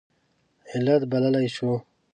[0.71, 1.71] علت بللی شو.